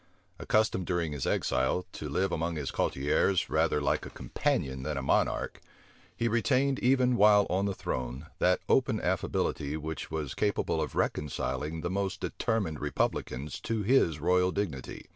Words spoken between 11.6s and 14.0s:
the most determined republicans to